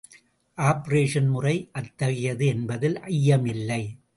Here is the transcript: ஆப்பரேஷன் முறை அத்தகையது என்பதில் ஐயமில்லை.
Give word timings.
ஆப்பரேஷன் 0.57 1.27
முறை 1.27 1.69
அத்தகையது 1.71 2.45
என்பதில் 2.45 2.97
ஐயமில்லை. 2.99 3.81